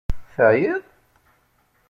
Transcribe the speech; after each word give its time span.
Teεyiḍ? 0.35 0.83